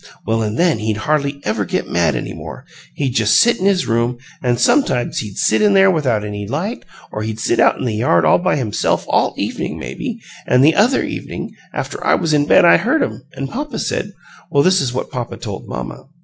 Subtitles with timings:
[0.25, 2.65] Well, an' then he'd hardly ever get mad any more;
[2.95, 6.83] he'd just sit in his room, an' sometimes he'd sit in there without any light,
[7.11, 11.03] or he'd sit out in the yard all by himself all evening, maybe; an' th'other
[11.03, 14.11] evening after I was in bed I heard 'em, an' papa said
[14.49, 16.07] well, this is what papa told mamma."